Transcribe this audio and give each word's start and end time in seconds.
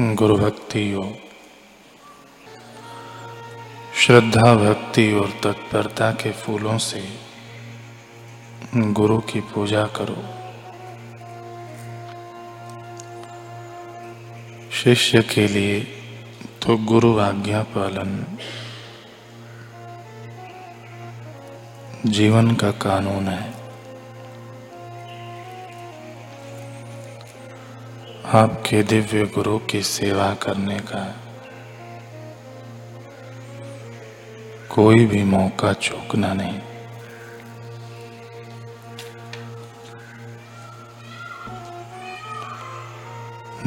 गुरु 0.00 0.36
भक्ति 0.36 0.92
योग 0.92 1.14
श्रद्धा 3.96 4.54
भक्ति 4.54 5.12
और 5.12 5.30
तत्परता 5.44 6.10
के 6.12 6.32
फूलों 6.32 6.78
से 6.78 7.02
गुरु 8.76 9.18
की 9.18 9.40
पूजा 9.40 9.84
करो। 9.86 10.22
शिष्य 14.72 15.22
के 15.22 15.48
लिए 15.48 15.80
तो 16.62 16.76
गुरु 16.76 17.18
आज्ञा 17.18 17.62
पालन, 17.62 18.24
जीवन 22.06 22.54
का 22.54 22.70
कानून 22.70 23.28
है। 23.28 23.57
आपके 28.34 28.82
दिव्य 28.82 29.26
गुरु 29.26 29.58
की 29.58 29.82
सेवा 29.82 30.34
करने 30.34 30.78
का 30.78 31.16
कोई 34.74 35.06
भी 35.06 35.24
मौका 35.24 35.72
चूकना 35.72 36.34
नहीं। 36.34 36.60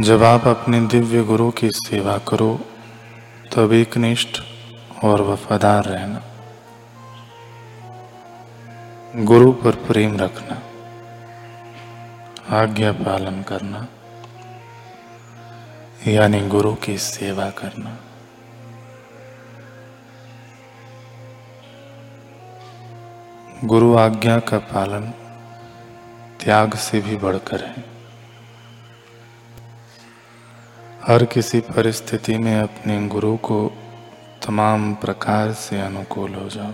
जब 0.03 0.23
आप 0.23 0.47
अपने 0.47 0.81
दिव्य 0.81 1.23
गुरु 1.23 1.51
की 1.51 1.69
सेवा 1.69 2.17
करो, 2.17 2.59
तब 3.55 3.73
एक 3.73 3.97
निष्ठ 3.97 4.41
और 5.03 5.21
वफादार 5.21 5.83
रहना। 5.85 6.21
गुरु 9.15 9.51
पर 9.51 9.75
प्रेम 9.75 10.17
रखना। 10.17 10.61
आज्ञा 12.61 12.91
पालन 12.91 13.41
करना। 13.41 13.87
यानी 16.07 16.47
गुरु 16.47 16.73
की 16.73 16.97
सेवा 16.97 17.49
करना। 17.49 17.97
गुरु 23.63 23.97
आज्ञा 23.97 24.39
का 24.39 24.57
पालन 24.57 25.11
त्याग 26.39 26.75
से 26.75 26.99
भी 26.99 27.15
बढ़कर 27.15 27.65
है। 27.65 27.85
हर 31.07 31.25
किसी 31.25 31.59
परिस्थिति 31.59 32.37
में 32.37 32.61
अपने 32.61 33.07
गुरु 33.07 33.37
को 33.37 33.71
तमाम 34.47 34.93
प्रकार 34.93 35.53
से 35.53 35.81
अनुकूल 35.81 36.33
हो 36.33 36.49
जाओ। 36.49 36.73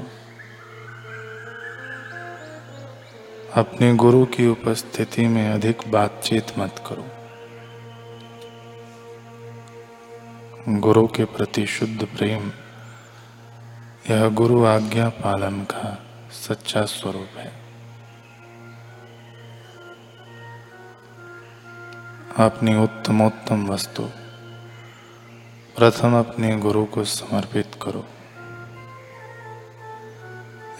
अपने 3.55 3.95
गुरु 3.95 4.25
की 4.25 4.47
उपस्थिति 4.47 5.27
में 5.27 5.49
अधिक 5.49 5.77
बातचीत 5.87 6.59
मत 6.59 6.75
करो। 6.87 7.16
गुरु 10.69 11.07
के 11.07 11.25
प्रति 11.25 11.67
शुद्ध 11.67 12.05
प्रेम, 12.05 12.51
यह 14.09 14.29
गुरु 14.29 14.65
आज्ञा 14.65 15.09
पालन 15.09 15.63
का 15.63 16.05
सच्चा 16.31 16.85
स्वरूप 16.85 17.37
है। 17.37 17.51
अपनी 22.39 22.75
उत्तमोत्तम 22.75 23.67
वस्तु, 23.67 24.03
प्रथम 25.77 26.19
अपने 26.19 26.57
गुरु 26.57 26.85
को 26.85 27.03
समर्पित 27.03 27.71
करो। 27.81 28.05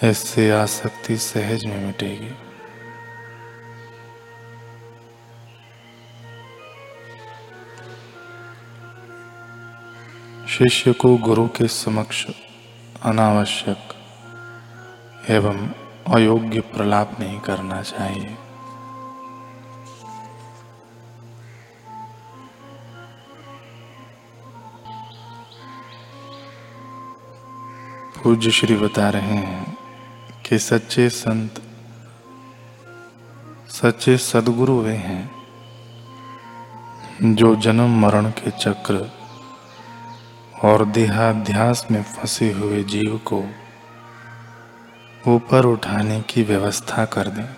इससे 0.10 0.52
आसक्ति 0.52 1.18
सहज 1.18 1.66
में 1.66 1.86
मिटेगी। 1.86 2.47
शिष्य 10.58 10.92
को 10.94 11.18
गुरु 11.18 11.48
के 11.48 11.68
समक्ष 11.68 12.26
अनावश्यक 13.04 13.94
एवं 15.30 15.70
अयोग्य 16.14 16.60
प्रलाप 16.60 17.20
नहीं 17.20 17.40
करना 17.40 17.82
चाहिए। 17.82 18.38
पूज्य 28.24 28.52
श्री 28.52 28.78
बता 28.78 29.10
रहे 29.10 29.36
हैं 29.36 29.78
कि 30.50 30.60
सच्चे 30.60 31.10
संत, 31.10 31.62
सच्चे 33.70 34.18
सदगुरु 34.18 34.80
वे 34.80 34.96
हैं 34.96 35.24
जो 37.36 37.56
जन्म 37.56 37.90
मरण 38.02 38.30
के 38.30 38.52
चक्र 38.52 39.17
और 40.64 40.86
देहाध्यास 40.86 41.88
में 41.92 42.04
फंसे 42.04 42.52
हुए 42.52 42.84
जीव 42.84 43.22
को 43.26 43.44
ऊपर 45.28 45.66
उठाने 45.66 46.22
की 46.22 46.44
व्यवस्था 46.44 47.06
कर 47.06 47.28
दें। 47.28 47.50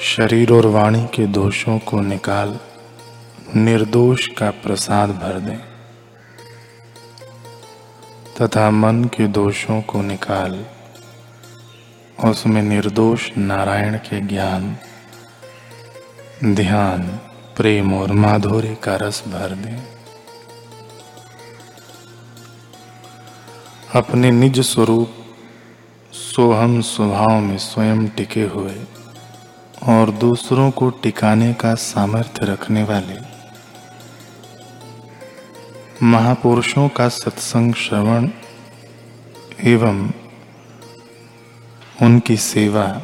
शरीर 0.00 0.52
और 0.52 0.66
वाणी 0.66 1.04
के 1.04 1.26
दोषों 1.26 1.78
को 1.78 2.00
निकाल, 2.00 2.60
निर्दोष 3.56 4.26
का 4.26 4.50
प्रसाद 4.50 5.10
भर 5.10 5.40
दें। 5.40 5.58
तथा 8.40 8.70
मन 8.70 9.04
के 9.04 9.26
दोषों 9.26 9.82
को 9.82 10.02
निकाल 10.02 10.66
उसमें 12.24 12.62
निर्दोष 12.62 13.30
नारायण 13.38 13.96
के 13.96 14.20
ज्ञान, 14.20 14.76
ध्यान, 16.44 17.02
प्रेम 17.56 17.94
और 17.94 18.12
माधुर्य 18.12 18.74
का 18.74 18.96
रस 18.96 19.22
भर 19.28 19.54
दें। 19.54 19.82
अपने 23.94 24.30
निज 24.30 24.60
स्वरूप, 24.60 25.12
सोहम 26.12 26.80
स्वभाव 26.80 27.40
में 27.40 27.58
स्वयं 27.58 28.08
टिके 28.08 28.42
हुए 28.42 28.74
और 29.82 30.10
दूसरों 30.10 30.70
को 30.70 30.90
टिकाने 30.90 31.52
का 31.54 31.74
सामर्थ्य 31.74 32.46
रखने 32.46 32.82
वाले, 32.82 33.18
महापुरुषों 36.02 36.88
का 36.88 37.08
सत्संग 37.08 37.74
श्रवण 37.74 38.28
एवं 39.64 40.10
उनकी 42.02 42.36
सेवा, 42.36 43.02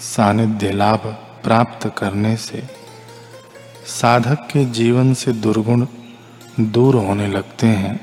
सानिध्य 0.00 0.70
लाभ 0.72 0.98
प्राप्त 1.44 1.94
करने 1.98 2.36
से 2.36 2.62
साधक 3.86 4.48
के 4.52 4.64
जीवन 4.64 5.14
से 5.14 5.32
दुर्गुण 5.32 5.86
दूर 6.60 6.94
होने 6.96 7.26
लगते 7.28 7.66
हैं 7.66 8.00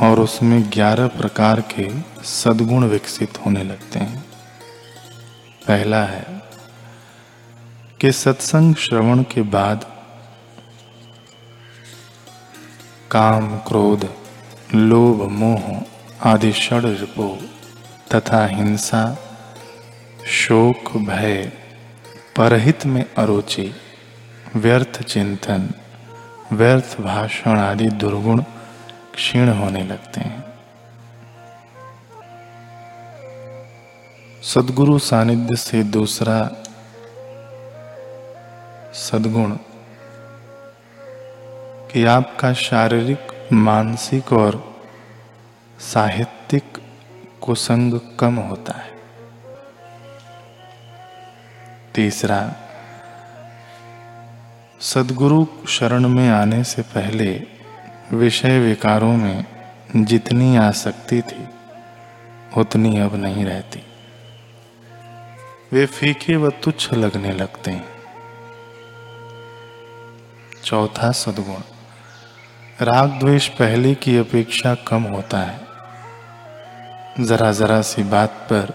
और 0.00 0.20
उसमें 0.20 0.62
ग्यारह 0.72 1.06
प्रकार 1.06 1.60
के 1.60 1.88
सद्गुण 2.24 2.84
विकसित 2.84 3.38
होने 3.46 3.64
लगते 3.64 3.98
हैं। 3.98 4.24
पहला 5.68 6.04
है 6.04 6.42
कि 8.00 8.12
सत्संग 8.12 8.74
श्रवण 8.74 9.22
के 9.22 9.42
बाद 9.42 9.86
काम, 13.10 13.58
क्रोध, 13.58 14.08
लोभ, 14.74 15.22
मोह 15.30 15.82
आदि 16.30 16.52
षड 16.52 16.84
रिपो 16.84 17.38
तथा 18.14 18.46
हिंसा, 18.46 19.18
शोक, 20.26 20.96
भय, 20.96 21.52
परहित 22.36 22.86
में 22.86 23.04
अरुचि, 23.18 23.74
व्यर्थ 24.56 25.02
चिंतन, 25.02 25.68
व्यर्थ 26.52 27.00
भाषण 27.00 27.58
आदि 27.58 27.88
दुर्गुण 27.88 28.42
क्षीण 29.14 29.48
होने 29.48 29.82
लगते 29.84 30.20
हैं। 30.20 30.44
सदगुरु 34.42 34.98
सानिध्य 34.98 35.56
से 35.56 35.82
दूसरा 35.82 36.50
सदगुण 38.94 39.56
कि 41.92 42.04
आपका 42.04 42.52
शारीरिक, 42.52 43.48
मानसिक 43.52 44.32
और 44.32 44.76
साहित्यिक 45.80 46.78
कुसंग 47.40 48.00
कम 48.20 48.36
होता 48.36 48.72
है। 48.72 48.96
तीसरा, 51.94 52.52
सदगुरु 54.80 55.46
शरण 55.68 56.08
में 56.08 56.28
आने 56.28 56.64
से 56.64 56.82
पहले 56.82 57.46
विषय 58.12 58.58
विकारों 58.58 59.16
में 59.16 59.44
जितनी 59.96 60.56
आसक्ति 60.56 61.22
थी, 61.22 61.48
उतनी 62.56 62.98
अब 62.98 63.14
नहीं 63.14 63.44
रहती। 63.44 63.82
वे 65.72 65.86
फीके 65.86 66.36
व 66.36 66.50
तुच्छ 66.50 66.92
लगने 66.92 67.32
लगते 67.32 67.70
हैं। 67.70 67.88
चौथा 70.64 71.12
सदगुण 71.12 71.60
राग 72.82 73.10
द्वेष 73.10 73.48
पहले 73.48 73.94
की 73.94 74.16
अपेक्षा 74.16 74.74
कम 74.74 75.02
होता 75.02 75.38
है। 75.38 75.65
जरा 77.20 77.52
जरा 77.52 77.82
सी 77.82 78.02
बात 78.02 78.30
पर 78.30 78.74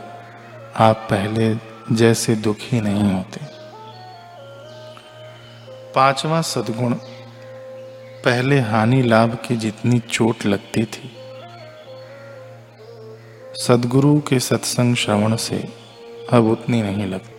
आप 0.78 1.08
पहले 1.10 1.56
जैसे 1.96 2.36
दुखी 2.36 2.82
नहीं 2.82 3.14
होते। 3.14 3.40
पांचवा 5.96 6.42
सदगुण, 6.42 6.94
पहले 8.26 8.60
हानि 8.60 9.02
लाभ 9.02 9.38
की 9.48 9.58
जितनी 9.58 10.00
चोट 10.00 10.46
लगती 10.46 10.84
थी। 10.84 11.18
सदगुरु 13.56 14.20
के 14.20 14.40
सत्संग 14.40 14.96
श्रवण 14.96 15.36
से 15.36 15.74
अब 16.34 16.46
उतनी 16.46 16.82
नहीं 16.82 17.08
लगती 17.08 17.32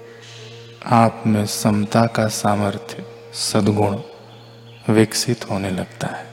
आप 0.87 1.23
में 1.27 1.47
समता 1.47 2.07
का 2.07 2.29
सामर्थ्य 2.29 3.05
सदगुण 3.35 3.99
विकसित 4.89 5.51
होने 5.51 5.71
लगता 5.71 6.07
है। 6.07 6.32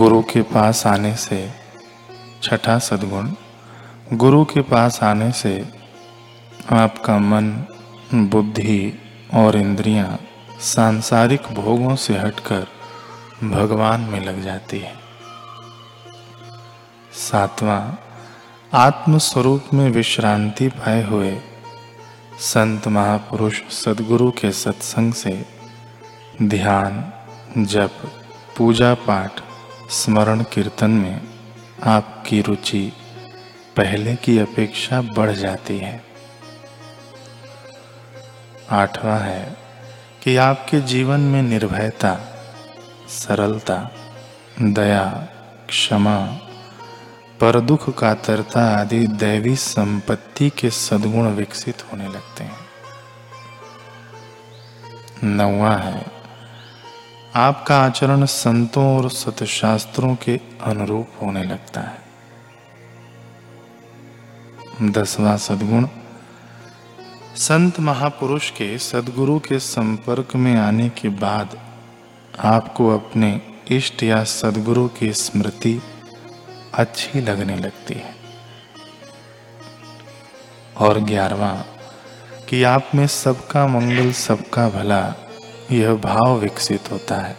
गुरु 0.00 0.22
के 0.22 0.42
पास 0.42 0.86
आने 0.86 1.14
से, 1.14 1.50
छठा 2.42 2.78
सदगुण, 2.78 3.32
गुरु 4.12 4.44
के 4.44 4.60
पास 4.60 5.02
आने 5.02 5.32
से 5.32 5.68
आपका 6.70 7.18
मन, 7.18 7.64
बुद्धि 8.14 8.98
और 9.34 9.56
इंद्रियाँ 9.56 10.18
सांसारिक 10.60 11.42
भोगों 11.42 11.96
से 11.96 12.18
हटकर 12.18 12.66
भगवान 13.44 14.00
में 14.00 14.20
लग 14.20 14.42
जाती 14.42 14.78
है। 14.78 14.94
सातवां 17.12 17.94
आत्म 18.78 19.18
स्वरूप 19.18 19.64
में 19.74 19.90
विश्रांति 19.90 20.68
पाए 20.68 21.02
हुए 21.02 21.40
संत 22.38 22.88
महापुरुष 22.88 23.62
सदगुरु 23.62 24.30
के 24.30 24.52
सत्संग 24.52 25.12
से 25.12 25.46
ध्यान, 26.42 27.12
जप, 27.58 27.90
पूजा 28.56 28.94
पाठ 28.94 29.49
स्मरण 29.90 30.42
कीर्तन 30.42 30.90
में 30.90 31.20
आपकी 31.82 32.42
रुचि 32.42 32.92
पहले 33.76 34.16
की 34.16 34.38
अपेक्षा 34.38 35.00
बढ़ 35.00 35.30
जाती 35.30 35.78
है। 35.78 36.04
आठवां 38.70 39.20
है 39.20 39.56
कि 40.22 40.36
आपके 40.36 40.80
जीवन 40.80 41.20
में 41.20 41.42
निर्भयता, 41.42 42.20
सरलता, 43.08 43.90
दया, 44.62 45.28
क्षमा 45.68 46.26
पर 47.40 47.60
दुख 47.60 47.98
कातरता 47.98 48.80
आदि 48.80 49.06
दैवी 49.06 49.56
संपत्ति 49.56 50.50
के 50.50 50.70
सद्गुण 50.70 51.26
विकसित 51.26 51.92
होने 51.92 52.08
लगते 52.08 52.44
हैं। 52.44 52.58
नौवा 55.24 55.76
है 55.76 56.19
आपका 57.36 57.78
आचरण 57.78 58.24
संतों 58.24 58.98
और 58.98 59.10
सतशास्त्रों 59.10 60.14
के 60.14 60.40
अनुरूप 60.62 61.08
होने 61.22 61.44
लगता 61.44 61.80
है। 61.80 62.02
दसवां 64.90 65.36
सद्गुण, 65.36 65.88
संत 67.36 67.80
महापुरुष 67.80 68.50
के 68.50 68.78
सदगुरु 68.78 69.38
के 69.38 69.58
संपर्क 69.58 70.36
में 70.36 70.56
आने 70.56 70.88
के 70.88 71.08
बाद 71.08 71.58
आपको 72.40 72.98
अपने 72.98 73.40
इष्ट 73.68 74.02
या 74.02 74.24
सदगुरु 74.24 74.88
की 74.88 75.12
स्मृति 75.12 75.82
अच्छी 76.74 77.20
लगने 77.20 77.56
लगती 77.56 77.94
है। 77.94 78.14
और 80.78 81.00
ग्यारहवा, 81.00 81.64
कि 82.48 82.62
आप 82.62 82.90
में 82.94 83.06
सबका 83.06 83.66
मंगल, 83.66 84.12
सबका 84.12 84.68
भला 84.68 85.14
यह 85.72 85.94
भाव 85.94 86.38
विकसित 86.38 86.90
होता 86.92 87.16
है। 87.16 87.36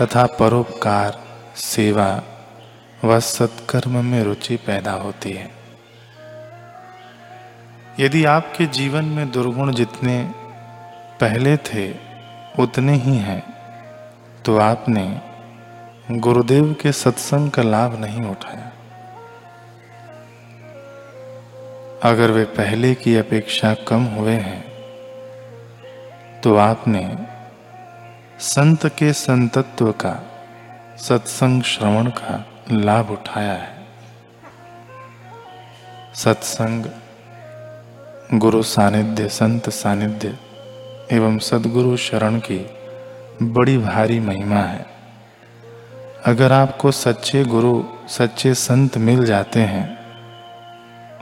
तथा 0.00 0.26
परोपकार, 0.26 1.24
सेवा 1.56 2.22
व 3.04 3.20
सत्कर्म 3.20 4.04
में 4.04 4.22
रुचि 4.24 4.56
पैदा 4.56 4.92
होती 4.92 5.32
है। 5.32 5.50
यदि 8.00 8.24
आपके 8.24 8.66
जीवन 8.66 9.04
में 9.04 9.30
दुर्गुण 9.30 9.72
जितने 9.72 10.32
पहले 11.20 11.56
थे, 11.56 11.94
उतने 12.58 12.94
ही 12.94 13.16
हैं 13.16 13.42
तो 14.44 14.58
आपने 14.58 15.20
गुरुदेव 16.10 16.76
के 16.82 16.92
सत्संग 16.92 17.50
का 17.50 17.62
लाभ 17.62 18.00
नहीं 18.00 18.22
उठाया। 18.22 18.70
अगर 22.02 22.30
वे 22.30 22.44
पहले 22.44 22.94
की 22.94 23.16
अपेक्षा 23.16 23.74
कम 23.74 24.04
हुए 24.04 24.32
हैं 24.32 24.73
तो 26.44 26.56
आपने 26.56 27.18
संत 28.38 28.86
के 28.86 29.12
संतत्व 29.12 29.92
का, 29.92 30.22
सत्संग 30.96 31.62
श्रवण 31.62 32.06
का 32.06 32.46
लाभ 32.70 33.10
उठाया 33.10 33.52
है। 33.52 33.86
सत्संग, 36.14 36.86
गुरु 38.34 38.62
सानिध्य, 38.62 39.28
संत 39.28 39.70
सानिध्य 39.70 40.38
एवं 41.12 41.38
सदगुरु 41.38 41.96
शरण 41.96 42.38
की 42.38 42.66
बड़ी 43.42 43.78
भारी 43.78 44.20
महिमा 44.20 44.60
है। 44.60 44.86
अगर 46.26 46.52
आपको 46.52 46.90
सच्चे 46.90 47.44
गुरु, 47.44 47.84
सच्चे 48.08 48.54
संत 48.54 48.98
मिल 48.98 49.26
जाते 49.26 49.60
हैं 49.60 49.98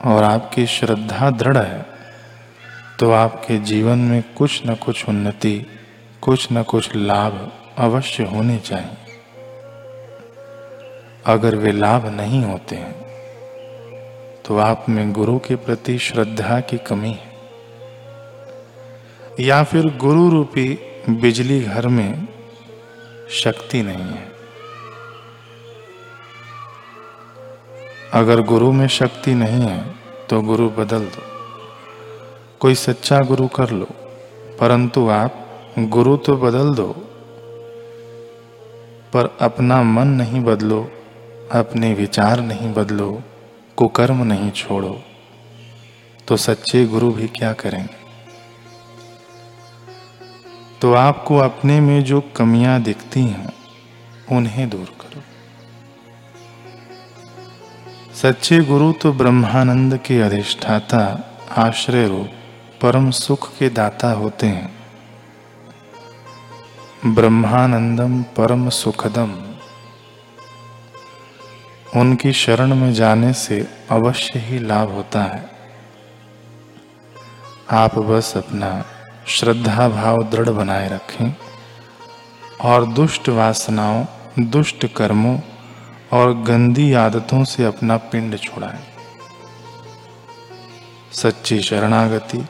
और 0.01 0.23
आपकी 0.23 0.67
श्रद्धा 0.67 1.31
दृढ़ 1.31 1.59
है 1.59 1.92
तो 2.99 3.11
आपके 3.11 3.59
जीवन 3.59 3.99
में 3.99 4.23
कुछ 4.35 4.63
न 4.67 4.75
कुछ 4.75 5.09
उन्नति, 5.09 5.67
कुछ 6.23 6.49
न 6.53 6.63
कुछ 6.63 6.97
लाभ 6.97 7.53
अवश्य 7.79 8.25
होने 8.25 8.59
चाहिए। 8.59 8.97
अगर 11.27 11.57
वे 11.57 11.73
लाभ 11.73 12.07
नहीं 12.07 12.45
होते 12.45 12.77
हैं 12.77 13.01
तो 14.43 14.59
आप 14.59 14.87
में 14.89 15.13
गुरु 15.13 15.39
के 15.39 15.57
प्रति 15.57 15.99
श्रद्धा 15.99 16.61
की 16.61 16.79
कमी 16.79 17.11
है। 17.11 17.33
या 19.41 19.63
फिर 19.65 19.87
गुरु 19.97 20.29
रूपी 20.31 20.69
बिजली 21.09 21.61
घर 21.63 21.87
में 21.89 22.29
शक्ति 23.31 23.83
नहीं 23.83 24.13
है। 24.13 24.31
अगर 28.13 28.41
गुरु 28.43 28.73
में 28.73 28.87
शक्ति 28.89 29.35
नहीं 29.35 29.63
है 29.63 29.95
तो 30.31 30.41
गुरु 30.43 30.69
बदल 30.71 31.01
दो। 31.01 31.32
कोई 32.63 32.75
सच्चा 32.75 33.19
गुरु 33.19 33.49
कर 33.49 33.71
लो, 33.71 33.87
परंतु 34.61 35.09
आप 35.09 35.49
गुरु 35.79 36.17
तो 36.17 36.37
बदल 36.37 36.75
दो। 36.75 36.87
पर 39.13 39.37
अपना 39.41 39.83
मन 39.83 40.09
नहीं 40.09 40.41
बदलो, 40.41 40.91
अपने 41.53 41.95
विचार 41.95 42.41
नहीं 42.41 42.75
बदलो, 42.75 43.23
कुकर्म 43.77 44.23
नहीं 44.23 44.51
छोड़ो। 44.51 45.03
तो 46.29 46.37
सच्चे 46.37 46.87
गुरु 46.87 47.13
भी 47.13 47.29
क्या 47.29 47.53
करेंगे? 47.53 47.97
तो 50.81 50.95
आपको 50.95 51.37
अपने 51.37 51.81
में 51.81 52.05
जो 52.05 52.21
कमियाँ 52.21 52.83
दिखती 52.83 53.21
हैं, 53.21 53.53
उन्हें 54.33 54.71
दूर 54.71 54.93
करो। 55.01 55.23
सच्चे 58.15 58.61
गुरु 58.61 58.93
तो 58.93 59.13
ब्रह्मानंद 59.13 59.97
के 59.97 60.21
अधिष्ठाता 60.21 61.25
आश्रय 61.57 62.09
रूप 62.09 62.29
परम 62.83 63.11
सुख 63.11 63.57
के 63.57 63.69
दाता 63.69 64.13
होते 64.13 64.47
हैं। 64.47 64.87
ब्रह्मानंदम 67.07 68.23
परम 68.23 68.69
सुखदम। 68.69 69.55
उनकी 71.97 72.33
शरण 72.33 72.75
में 72.75 72.95
जाने 72.95 73.33
से 73.33 73.67
अवश्य 73.91 74.39
ही 74.39 74.59
लाभ 74.59 74.91
होता 74.91 75.23
है। 75.23 75.51
आप 77.71 77.99
बस 77.99 78.37
अपना 78.37 78.85
श्रद्धा 79.27 79.89
भाव 79.89 80.23
दृढ़ 80.23 80.49
बनाए 80.49 80.89
रखें 80.89 81.37
और 82.61 82.87
दुष्ट 82.87 83.29
वासनाओं, 83.29 84.05
दुष्ट 84.39 84.87
कर्मों 84.87 85.39
और 86.13 86.35
गंदी 86.35 86.93
आदतों 86.93 87.45
से 87.45 87.65
अपना 87.65 87.97
पिंड 87.97 88.39
छुड़ाएँ। 88.39 88.85
सच्ची 91.13 91.63
शरणागति 91.63 92.47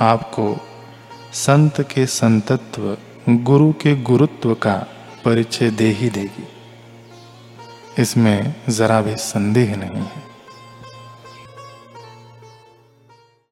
आपको 0.00 0.56
संत 1.32 1.80
के 1.80 2.06
संतत्व, 2.06 2.96
गुरु 3.28 3.72
के 3.72 4.02
गुरुत्व 4.02 4.54
का 4.54 4.86
परिचय 5.24 5.70
दे 5.70 5.88
ही 5.88 6.10
देगी। 6.10 6.48
इसमें 8.02 8.54
जरा 8.68 9.00
भी 9.00 9.16
संदेह 9.16 9.76
नहीं 9.76 10.04
है। 10.04 10.35